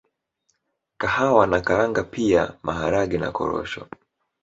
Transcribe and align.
kahawa 0.99 1.47
na 1.47 1.61
karanga 1.61 2.03
pia 2.03 2.57
Maharage 2.63 3.17
na 3.17 3.31
korosho 3.31 3.87